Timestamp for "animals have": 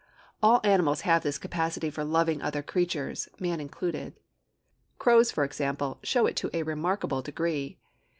0.63-1.21